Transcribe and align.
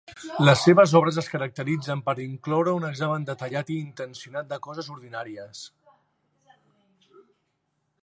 Les 0.47 0.61
seves 0.67 0.93
obres 0.99 1.19
es 1.23 1.29
caracteritzen 1.33 2.01
per 2.07 2.15
incloure 2.23 2.73
un 2.79 2.87
examen 2.89 3.29
detallat 3.29 3.71
i 3.75 3.79
intencionat 3.85 4.51
de 4.55 4.61
coses 4.69 4.93
ordinàries. 4.97 5.63